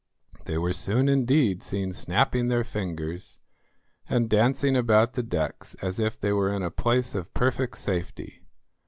They 0.45 0.57
were 0.57 0.73
soon 0.73 1.07
indeed 1.07 1.61
seen 1.61 1.93
snapping 1.93 2.47
their 2.47 2.63
fingers, 2.63 3.37
and 4.09 4.31
dancing 4.31 4.75
about 4.75 5.13
the 5.13 5.21
decks 5.21 5.75
as 5.75 5.99
if 5.99 6.19
they 6.19 6.33
were 6.33 6.51
in 6.51 6.63
a 6.63 6.71
place 6.71 7.13
of 7.13 7.31
perfect 7.35 7.77
safety. 7.77 8.41